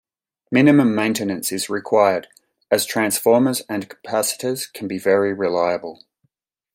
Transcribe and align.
Minimum 0.49 0.95
maintenance 0.95 1.51
is 1.51 1.69
required, 1.69 2.25
as 2.71 2.87
transformers 2.87 3.61
and 3.69 3.87
capacitors 3.87 4.65
can 4.73 4.87
be 4.87 4.97
very 4.97 5.31
reliable. 5.31 6.01